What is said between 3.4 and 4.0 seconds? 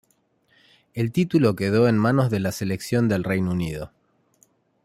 Unido.